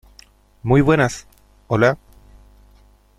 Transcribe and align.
muy 0.63 0.81
buenas. 0.81 1.27
hola. 1.67 1.99